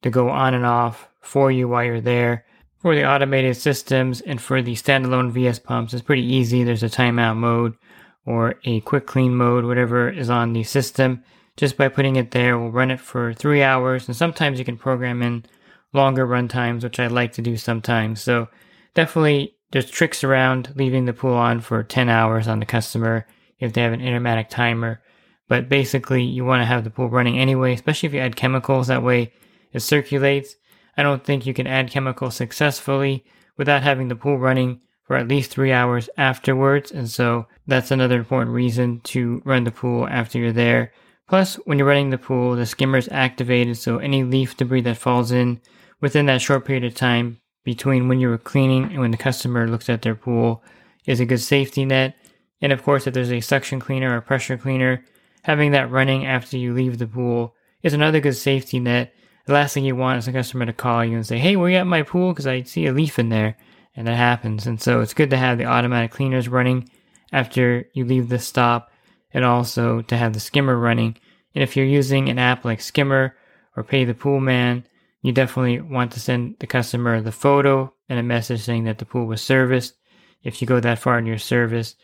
to 0.00 0.08
go 0.08 0.30
on 0.30 0.54
and 0.54 0.64
off 0.64 1.06
for 1.20 1.52
you 1.52 1.68
while 1.68 1.84
you're 1.84 2.00
there. 2.00 2.46
For 2.80 2.94
the 2.94 3.06
automated 3.06 3.58
systems 3.58 4.22
and 4.22 4.40
for 4.40 4.62
the 4.62 4.74
standalone 4.74 5.32
VS 5.32 5.58
pumps, 5.58 5.92
it's 5.92 6.02
pretty 6.02 6.24
easy. 6.24 6.64
There's 6.64 6.82
a 6.82 6.88
timeout 6.88 7.36
mode 7.36 7.74
or 8.24 8.54
a 8.64 8.80
quick 8.80 9.06
clean 9.06 9.34
mode, 9.34 9.66
whatever 9.66 10.08
is 10.08 10.30
on 10.30 10.54
the 10.54 10.62
system. 10.62 11.22
Just 11.58 11.76
by 11.76 11.88
putting 11.88 12.16
it 12.16 12.30
there, 12.30 12.58
we'll 12.58 12.70
run 12.70 12.90
it 12.90 13.00
for 13.00 13.34
three 13.34 13.62
hours. 13.62 14.08
And 14.08 14.16
sometimes 14.16 14.58
you 14.58 14.64
can 14.64 14.78
program 14.78 15.20
in 15.20 15.44
longer 15.92 16.26
run 16.26 16.48
times, 16.48 16.84
which 16.84 17.00
I 17.00 17.06
like 17.06 17.32
to 17.34 17.42
do 17.42 17.56
sometimes. 17.56 18.20
So 18.22 18.48
definitely 18.94 19.56
there's 19.70 19.90
tricks 19.90 20.24
around 20.24 20.72
leaving 20.76 21.04
the 21.04 21.12
pool 21.12 21.34
on 21.34 21.60
for 21.60 21.82
10 21.82 22.08
hours 22.08 22.48
on 22.48 22.60
the 22.60 22.66
customer 22.66 23.26
if 23.58 23.72
they 23.72 23.82
have 23.82 23.92
an 23.92 24.00
intermatic 24.00 24.48
timer. 24.48 25.02
But 25.48 25.68
basically, 25.68 26.22
you 26.22 26.44
want 26.44 26.62
to 26.62 26.66
have 26.66 26.84
the 26.84 26.90
pool 26.90 27.08
running 27.08 27.38
anyway, 27.38 27.74
especially 27.74 28.06
if 28.06 28.14
you 28.14 28.20
add 28.20 28.36
chemicals. 28.36 28.86
That 28.86 29.02
way 29.02 29.32
it 29.72 29.80
circulates. 29.80 30.56
I 30.96 31.02
don't 31.02 31.24
think 31.24 31.46
you 31.46 31.54
can 31.54 31.66
add 31.66 31.90
chemicals 31.90 32.36
successfully 32.36 33.24
without 33.56 33.82
having 33.82 34.08
the 34.08 34.16
pool 34.16 34.38
running 34.38 34.80
for 35.04 35.16
at 35.16 35.28
least 35.28 35.50
three 35.50 35.72
hours 35.72 36.08
afterwards. 36.16 36.90
And 36.90 37.10
so 37.10 37.46
that's 37.66 37.90
another 37.90 38.16
important 38.16 38.52
reason 38.52 39.00
to 39.00 39.42
run 39.44 39.64
the 39.64 39.70
pool 39.70 40.06
after 40.08 40.38
you're 40.38 40.52
there. 40.52 40.92
Plus, 41.28 41.56
when 41.64 41.78
you're 41.78 41.88
running 41.88 42.10
the 42.10 42.18
pool, 42.18 42.56
the 42.56 42.66
skimmer 42.66 42.98
is 42.98 43.08
activated, 43.10 43.76
so 43.76 43.98
any 43.98 44.22
leaf 44.22 44.56
debris 44.56 44.82
that 44.82 44.98
falls 44.98 45.32
in 45.32 45.60
within 46.02 46.26
that 46.26 46.42
short 46.42 46.66
period 46.66 46.84
of 46.84 46.94
time 46.94 47.40
between 47.64 48.08
when 48.08 48.20
you 48.20 48.28
were 48.28 48.36
cleaning 48.36 48.84
and 48.84 49.00
when 49.00 49.12
the 49.12 49.16
customer 49.16 49.66
looks 49.66 49.88
at 49.88 50.02
their 50.02 50.14
pool 50.14 50.62
is 51.06 51.20
a 51.20 51.24
good 51.24 51.40
safety 51.40 51.86
net. 51.86 52.14
And 52.60 52.72
of 52.72 52.82
course, 52.82 53.06
if 53.06 53.14
there's 53.14 53.32
a 53.32 53.40
suction 53.40 53.80
cleaner 53.80 54.14
or 54.14 54.20
pressure 54.20 54.58
cleaner, 54.58 55.04
having 55.44 55.70
that 55.70 55.90
running 55.90 56.26
after 56.26 56.58
you 56.58 56.74
leave 56.74 56.98
the 56.98 57.06
pool 57.06 57.54
is 57.82 57.94
another 57.94 58.20
good 58.20 58.36
safety 58.36 58.78
net. 58.78 59.14
The 59.46 59.54
last 59.54 59.72
thing 59.74 59.84
you 59.84 59.96
want 59.96 60.18
is 60.18 60.28
a 60.28 60.32
customer 60.32 60.66
to 60.66 60.72
call 60.72 61.04
you 61.04 61.16
and 61.16 61.26
say, 61.26 61.38
Hey, 61.38 61.56
were 61.56 61.70
you 61.70 61.76
at 61.76 61.86
my 61.86 62.02
pool? 62.02 62.32
Because 62.32 62.46
I 62.46 62.62
see 62.62 62.86
a 62.86 62.92
leaf 62.92 63.18
in 63.18 63.28
there. 63.28 63.56
And 63.96 64.06
that 64.06 64.16
happens. 64.16 64.66
And 64.66 64.80
so 64.80 65.00
it's 65.00 65.14
good 65.14 65.30
to 65.30 65.36
have 65.36 65.58
the 65.58 65.66
automatic 65.66 66.10
cleaners 66.10 66.48
running 66.48 66.88
after 67.32 67.86
you 67.92 68.04
leave 68.04 68.28
the 68.28 68.38
stop 68.38 68.90
and 69.32 69.44
also 69.44 70.02
to 70.02 70.16
have 70.16 70.32
the 70.32 70.40
skimmer 70.40 70.76
running. 70.76 71.16
And 71.54 71.62
if 71.62 71.76
you're 71.76 71.86
using 71.86 72.28
an 72.28 72.38
app 72.38 72.64
like 72.64 72.80
Skimmer 72.80 73.36
or 73.76 73.82
Pay 73.82 74.04
the 74.04 74.14
Pool 74.14 74.40
Man, 74.40 74.84
you 75.22 75.32
definitely 75.32 75.80
want 75.80 76.12
to 76.12 76.20
send 76.20 76.56
the 76.58 76.66
customer 76.66 77.20
the 77.20 77.32
photo 77.32 77.92
and 78.08 78.18
a 78.18 78.22
message 78.22 78.60
saying 78.60 78.84
that 78.84 78.98
the 78.98 79.06
pool 79.06 79.26
was 79.26 79.40
serviced 79.40 79.94
if 80.42 80.60
you 80.60 80.66
go 80.66 80.80
that 80.80 80.98
far 80.98 81.18
in 81.18 81.26
your 81.26 81.38
service. 81.38 81.94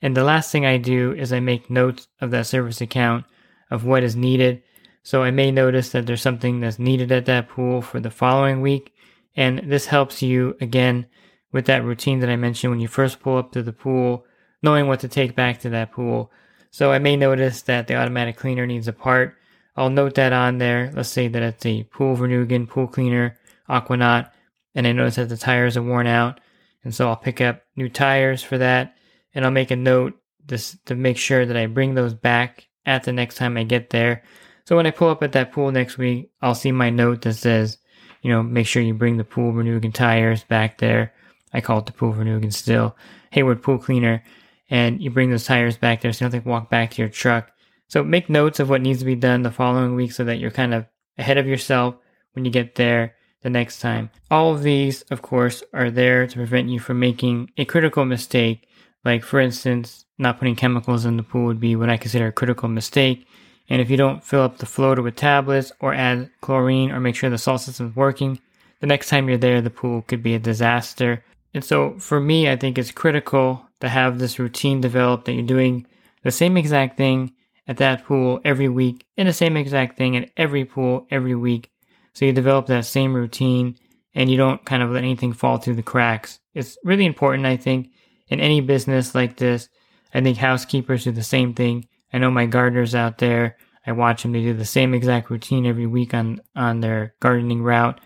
And 0.00 0.16
the 0.16 0.24
last 0.24 0.52
thing 0.52 0.64
I 0.64 0.78
do 0.78 1.12
is 1.12 1.32
I 1.32 1.40
make 1.40 1.68
notes 1.68 2.06
of 2.20 2.30
that 2.30 2.46
service 2.46 2.80
account 2.80 3.24
of 3.70 3.84
what 3.84 4.04
is 4.04 4.14
needed. 4.14 4.62
So 5.02 5.24
I 5.24 5.32
may 5.32 5.50
notice 5.50 5.90
that 5.90 6.06
there's 6.06 6.22
something 6.22 6.60
that's 6.60 6.78
needed 6.78 7.10
at 7.10 7.26
that 7.26 7.48
pool 7.48 7.82
for 7.82 7.98
the 7.98 8.10
following 8.10 8.60
week. 8.60 8.92
And 9.36 9.70
this 9.70 9.86
helps 9.86 10.22
you 10.22 10.56
again 10.60 11.06
with 11.52 11.66
that 11.66 11.84
routine 11.84 12.20
that 12.20 12.30
I 12.30 12.36
mentioned 12.36 12.70
when 12.70 12.80
you 12.80 12.88
first 12.88 13.20
pull 13.20 13.38
up 13.38 13.52
to 13.52 13.62
the 13.62 13.72
pool, 13.72 14.24
knowing 14.62 14.86
what 14.86 15.00
to 15.00 15.08
take 15.08 15.34
back 15.34 15.60
to 15.60 15.70
that 15.70 15.92
pool. 15.92 16.30
So 16.70 16.92
I 16.92 16.98
may 16.98 17.16
notice 17.16 17.62
that 17.62 17.88
the 17.88 17.96
automatic 17.96 18.36
cleaner 18.36 18.66
needs 18.66 18.86
a 18.86 18.92
part 18.92 19.37
I'll 19.78 19.90
note 19.90 20.16
that 20.16 20.32
on 20.32 20.58
there. 20.58 20.90
Let's 20.92 21.08
say 21.08 21.28
that 21.28 21.42
it's 21.42 21.64
a 21.64 21.84
Poolvergnuegen 21.84 22.68
pool 22.68 22.88
cleaner, 22.88 23.38
Aquanaut, 23.68 24.28
and 24.74 24.88
I 24.88 24.92
notice 24.92 25.14
that 25.16 25.28
the 25.28 25.36
tires 25.36 25.76
are 25.76 25.82
worn 25.82 26.08
out. 26.08 26.40
And 26.82 26.92
so 26.92 27.08
I'll 27.08 27.16
pick 27.16 27.40
up 27.40 27.62
new 27.76 27.88
tires 27.88 28.42
for 28.42 28.58
that. 28.58 28.96
And 29.34 29.44
I'll 29.44 29.52
make 29.52 29.70
a 29.70 29.76
note 29.76 30.20
this 30.44 30.76
to 30.86 30.96
make 30.96 31.16
sure 31.16 31.46
that 31.46 31.56
I 31.56 31.66
bring 31.66 31.94
those 31.94 32.12
back 32.12 32.66
at 32.86 33.04
the 33.04 33.12
next 33.12 33.36
time 33.36 33.56
I 33.56 33.62
get 33.62 33.90
there. 33.90 34.24
So 34.64 34.74
when 34.74 34.86
I 34.86 34.90
pull 34.90 35.10
up 35.10 35.22
at 35.22 35.32
that 35.32 35.52
pool 35.52 35.70
next 35.70 35.96
week, 35.96 36.32
I'll 36.42 36.56
see 36.56 36.72
my 36.72 36.90
note 36.90 37.22
that 37.22 37.34
says, 37.34 37.78
you 38.22 38.32
know, 38.32 38.42
make 38.42 38.66
sure 38.66 38.82
you 38.82 38.94
bring 38.94 39.16
the 39.16 39.24
Poolvergnuegen 39.24 39.94
tires 39.94 40.42
back 40.42 40.78
there. 40.78 41.12
I 41.52 41.60
call 41.60 41.78
it 41.78 41.86
the 41.86 41.92
Poolvergnuegen 41.92 42.52
still. 42.52 42.96
Hayward 43.30 43.62
pool 43.62 43.78
cleaner. 43.78 44.24
And 44.70 45.00
you 45.00 45.10
bring 45.10 45.30
those 45.30 45.46
tires 45.46 45.76
back 45.76 46.00
there 46.00 46.12
so 46.12 46.24
you 46.24 46.30
don't 46.30 46.34
have 46.34 46.42
to 46.42 46.50
walk 46.50 46.68
back 46.68 46.90
to 46.92 47.02
your 47.02 47.08
truck 47.08 47.52
so 47.88 48.04
make 48.04 48.28
notes 48.28 48.60
of 48.60 48.68
what 48.68 48.82
needs 48.82 49.00
to 49.00 49.04
be 49.04 49.16
done 49.16 49.42
the 49.42 49.50
following 49.50 49.94
week 49.94 50.12
so 50.12 50.24
that 50.24 50.38
you're 50.38 50.50
kind 50.50 50.74
of 50.74 50.86
ahead 51.16 51.38
of 51.38 51.46
yourself 51.46 51.96
when 52.32 52.44
you 52.44 52.50
get 52.50 52.74
there 52.74 53.14
the 53.42 53.50
next 53.50 53.80
time. 53.80 54.10
All 54.30 54.52
of 54.52 54.62
these, 54.62 55.02
of 55.10 55.22
course, 55.22 55.62
are 55.72 55.90
there 55.90 56.26
to 56.26 56.36
prevent 56.36 56.68
you 56.68 56.80
from 56.80 57.00
making 57.00 57.50
a 57.56 57.64
critical 57.64 58.04
mistake. 58.04 58.68
Like, 59.04 59.24
for 59.24 59.40
instance, 59.40 60.04
not 60.18 60.38
putting 60.38 60.56
chemicals 60.56 61.04
in 61.04 61.16
the 61.16 61.22
pool 61.22 61.46
would 61.46 61.60
be 61.60 61.76
what 61.76 61.88
I 61.88 61.96
consider 61.96 62.26
a 62.26 62.32
critical 62.32 62.68
mistake. 62.68 63.26
And 63.70 63.80
if 63.80 63.90
you 63.90 63.96
don't 63.96 64.24
fill 64.24 64.42
up 64.42 64.58
the 64.58 64.66
floater 64.66 65.02
with 65.02 65.16
tablets 65.16 65.72
or 65.80 65.94
add 65.94 66.30
chlorine 66.40 66.90
or 66.90 67.00
make 67.00 67.14
sure 67.14 67.30
the 67.30 67.38
salt 67.38 67.60
system 67.60 67.88
is 67.88 67.96
working, 67.96 68.40
the 68.80 68.86
next 68.86 69.08
time 69.08 69.28
you're 69.28 69.38
there, 69.38 69.60
the 69.60 69.70
pool 69.70 70.02
could 70.02 70.22
be 70.22 70.34
a 70.34 70.38
disaster. 70.38 71.24
And 71.54 71.64
so 71.64 71.98
for 71.98 72.20
me, 72.20 72.50
I 72.50 72.56
think 72.56 72.76
it's 72.76 72.90
critical 72.90 73.64
to 73.80 73.88
have 73.88 74.18
this 74.18 74.38
routine 74.38 74.80
developed 74.80 75.24
that 75.26 75.32
you're 75.32 75.42
doing 75.42 75.86
the 76.22 76.30
same 76.30 76.56
exact 76.56 76.96
thing 76.96 77.32
at 77.68 77.76
that 77.76 78.04
pool 78.04 78.40
every 78.44 78.68
week 78.68 79.06
and 79.16 79.28
the 79.28 79.32
same 79.32 79.56
exact 79.56 79.96
thing 79.96 80.16
at 80.16 80.30
every 80.36 80.64
pool 80.64 81.06
every 81.10 81.34
week. 81.34 81.70
So 82.14 82.24
you 82.24 82.32
develop 82.32 82.66
that 82.66 82.86
same 82.86 83.14
routine 83.14 83.76
and 84.14 84.30
you 84.30 84.36
don't 84.36 84.64
kind 84.64 84.82
of 84.82 84.90
let 84.90 85.04
anything 85.04 85.34
fall 85.34 85.58
through 85.58 85.76
the 85.76 85.82
cracks. 85.82 86.40
It's 86.54 86.78
really 86.82 87.06
important, 87.06 87.46
I 87.46 87.56
think, 87.56 87.90
in 88.28 88.40
any 88.40 88.60
business 88.60 89.14
like 89.14 89.36
this. 89.36 89.68
I 90.12 90.22
think 90.22 90.38
housekeepers 90.38 91.04
do 91.04 91.12
the 91.12 91.22
same 91.22 91.54
thing. 91.54 91.86
I 92.12 92.18
know 92.18 92.30
my 92.30 92.46
gardeners 92.46 92.94
out 92.94 93.18
there. 93.18 93.58
I 93.86 93.92
watch 93.92 94.22
them. 94.22 94.32
They 94.32 94.40
do 94.40 94.54
the 94.54 94.64
same 94.64 94.94
exact 94.94 95.30
routine 95.30 95.66
every 95.66 95.86
week 95.86 96.14
on, 96.14 96.40
on 96.56 96.80
their 96.80 97.14
gardening 97.20 97.62
route. 97.62 98.00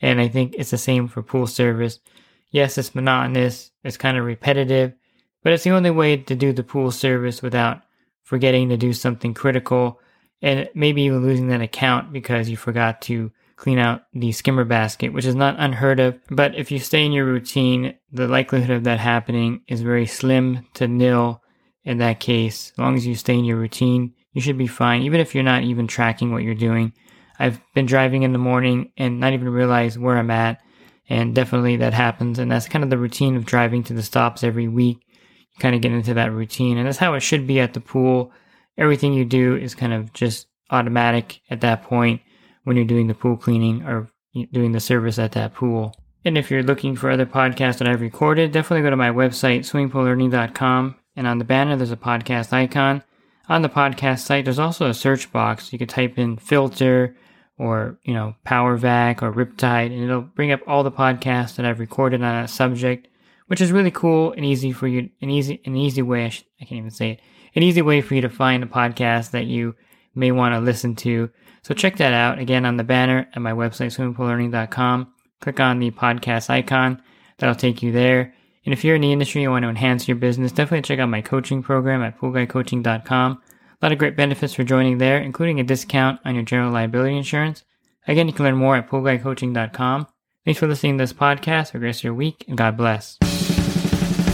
And 0.00 0.20
I 0.20 0.28
think 0.28 0.54
it's 0.56 0.70
the 0.70 0.78
same 0.78 1.08
for 1.08 1.22
pool 1.22 1.46
service. 1.46 1.98
Yes, 2.50 2.78
it's 2.78 2.94
monotonous. 2.94 3.72
It's 3.82 3.96
kind 3.96 4.16
of 4.16 4.24
repetitive, 4.24 4.94
but 5.42 5.52
it's 5.52 5.64
the 5.64 5.72
only 5.72 5.90
way 5.90 6.16
to 6.16 6.34
do 6.34 6.52
the 6.52 6.62
pool 6.62 6.90
service 6.90 7.42
without 7.42 7.82
forgetting 8.28 8.68
to 8.68 8.76
do 8.76 8.92
something 8.92 9.32
critical 9.32 9.98
and 10.42 10.68
maybe 10.74 11.00
even 11.00 11.22
losing 11.22 11.48
that 11.48 11.62
account 11.62 12.12
because 12.12 12.50
you 12.50 12.58
forgot 12.58 13.00
to 13.00 13.32
clean 13.56 13.78
out 13.78 14.02
the 14.12 14.30
skimmer 14.32 14.66
basket, 14.66 15.14
which 15.14 15.24
is 15.24 15.34
not 15.34 15.56
unheard 15.58 15.98
of. 15.98 16.20
But 16.30 16.54
if 16.54 16.70
you 16.70 16.78
stay 16.78 17.06
in 17.06 17.12
your 17.12 17.24
routine, 17.24 17.94
the 18.12 18.28
likelihood 18.28 18.70
of 18.70 18.84
that 18.84 19.00
happening 19.00 19.62
is 19.66 19.80
very 19.80 20.04
slim 20.04 20.66
to 20.74 20.86
nil 20.86 21.42
in 21.84 21.98
that 21.98 22.20
case. 22.20 22.70
As 22.72 22.78
long 22.78 22.96
as 22.96 23.06
you 23.06 23.14
stay 23.14 23.32
in 23.32 23.46
your 23.46 23.56
routine, 23.56 24.12
you 24.34 24.42
should 24.42 24.58
be 24.58 24.66
fine, 24.66 25.02
even 25.02 25.20
if 25.20 25.34
you're 25.34 25.42
not 25.42 25.62
even 25.62 25.86
tracking 25.86 26.30
what 26.30 26.42
you're 26.42 26.54
doing. 26.54 26.92
I've 27.38 27.58
been 27.74 27.86
driving 27.86 28.24
in 28.24 28.32
the 28.32 28.38
morning 28.38 28.92
and 28.98 29.20
not 29.20 29.32
even 29.32 29.48
realize 29.48 29.98
where 29.98 30.18
I'm 30.18 30.30
at. 30.30 30.60
And 31.08 31.34
definitely 31.34 31.76
that 31.76 31.94
happens. 31.94 32.38
And 32.38 32.52
that's 32.52 32.68
kind 32.68 32.84
of 32.84 32.90
the 32.90 32.98
routine 32.98 33.36
of 33.36 33.46
driving 33.46 33.84
to 33.84 33.94
the 33.94 34.02
stops 34.02 34.44
every 34.44 34.68
week 34.68 34.98
kind 35.58 35.74
of 35.74 35.80
get 35.80 35.92
into 35.92 36.14
that 36.14 36.32
routine. 36.32 36.78
And 36.78 36.86
that's 36.86 36.98
how 36.98 37.14
it 37.14 37.20
should 37.20 37.46
be 37.46 37.60
at 37.60 37.74
the 37.74 37.80
pool. 37.80 38.32
Everything 38.76 39.12
you 39.12 39.24
do 39.24 39.56
is 39.56 39.74
kind 39.74 39.92
of 39.92 40.12
just 40.12 40.46
automatic 40.70 41.40
at 41.50 41.60
that 41.62 41.82
point 41.82 42.20
when 42.64 42.76
you're 42.76 42.84
doing 42.84 43.06
the 43.06 43.14
pool 43.14 43.36
cleaning 43.36 43.82
or 43.82 44.10
doing 44.52 44.72
the 44.72 44.80
service 44.80 45.18
at 45.18 45.32
that 45.32 45.54
pool. 45.54 45.94
And 46.24 46.36
if 46.36 46.50
you're 46.50 46.62
looking 46.62 46.96
for 46.96 47.10
other 47.10 47.26
podcasts 47.26 47.78
that 47.78 47.88
I've 47.88 48.00
recorded, 48.00 48.52
definitely 48.52 48.82
go 48.82 48.90
to 48.90 48.96
my 48.96 49.10
website, 49.10 49.60
swimmingpoollearning.com, 49.60 50.96
and 51.16 51.26
on 51.26 51.38
the 51.38 51.44
banner 51.44 51.76
there's 51.76 51.92
a 51.92 51.96
podcast 51.96 52.52
icon. 52.52 53.02
On 53.48 53.62
the 53.62 53.68
podcast 53.68 54.20
site, 54.20 54.44
there's 54.44 54.58
also 54.58 54.86
a 54.86 54.94
search 54.94 55.32
box. 55.32 55.72
You 55.72 55.78
can 55.78 55.88
type 55.88 56.18
in 56.18 56.36
filter 56.36 57.16
or, 57.56 57.98
you 58.02 58.12
know, 58.12 58.34
power 58.44 58.76
vac 58.76 59.22
or 59.22 59.32
riptide, 59.32 59.86
and 59.86 60.04
it'll 60.04 60.20
bring 60.20 60.52
up 60.52 60.60
all 60.66 60.82
the 60.82 60.92
podcasts 60.92 61.56
that 61.56 61.64
I've 61.64 61.80
recorded 61.80 62.22
on 62.22 62.42
that 62.42 62.50
subject, 62.50 63.07
which 63.48 63.60
is 63.60 63.72
really 63.72 63.90
cool 63.90 64.32
and 64.32 64.44
easy 64.44 64.72
for 64.72 64.86
you, 64.86 65.10
an 65.20 65.28
easy, 65.28 65.60
an 65.66 65.76
easy 65.76 66.00
way, 66.00 66.24
I, 66.24 66.28
I 66.60 66.64
can't 66.64 66.78
even 66.78 66.90
say 66.90 67.10
it, 67.12 67.20
an 67.54 67.62
easy 67.62 67.82
way 67.82 68.00
for 68.00 68.14
you 68.14 68.20
to 68.22 68.30
find 68.30 68.62
a 68.62 68.66
podcast 68.66 69.32
that 69.32 69.46
you 69.46 69.74
may 70.14 70.30
want 70.30 70.54
to 70.54 70.60
listen 70.60 70.94
to. 70.96 71.30
So 71.62 71.74
check 71.74 71.96
that 71.96 72.12
out 72.12 72.38
again 72.38 72.64
on 72.64 72.76
the 72.76 72.84
banner 72.84 73.28
at 73.34 73.42
my 73.42 73.52
website, 73.52 73.96
swimmingpoollearning.com. 73.96 75.12
Click 75.40 75.60
on 75.60 75.78
the 75.78 75.90
podcast 75.90 76.50
icon. 76.50 77.02
That'll 77.38 77.54
take 77.54 77.82
you 77.82 77.92
there. 77.92 78.34
And 78.64 78.72
if 78.72 78.84
you're 78.84 78.96
in 78.96 79.02
the 79.02 79.12
industry 79.12 79.44
and 79.44 79.52
want 79.52 79.62
to 79.62 79.68
enhance 79.68 80.08
your 80.08 80.16
business, 80.16 80.52
definitely 80.52 80.82
check 80.82 80.98
out 80.98 81.08
my 81.08 81.22
coaching 81.22 81.62
program 81.62 82.02
at 82.02 82.18
poolguycoaching.com. 82.18 83.42
A 83.80 83.84
lot 83.84 83.92
of 83.92 83.98
great 83.98 84.16
benefits 84.16 84.54
for 84.54 84.64
joining 84.64 84.98
there, 84.98 85.18
including 85.18 85.60
a 85.60 85.64
discount 85.64 86.20
on 86.24 86.34
your 86.34 86.44
general 86.44 86.72
liability 86.72 87.16
insurance. 87.16 87.64
Again, 88.06 88.26
you 88.26 88.34
can 88.34 88.44
learn 88.44 88.56
more 88.56 88.76
at 88.76 88.88
poolguycoaching.com. 88.90 90.06
Thanks 90.44 90.58
for 90.58 90.66
listening 90.66 90.98
to 90.98 91.02
this 91.02 91.12
podcast. 91.12 91.70
Have 91.70 91.76
a 91.76 91.78
great 91.78 92.02
your 92.02 92.14
week, 92.14 92.44
and 92.48 92.56
God 92.56 92.76
bless. 92.76 93.18